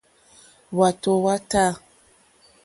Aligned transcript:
Hwàtò 0.75 1.11
hwá 1.21 1.35
tâ. 1.51 1.63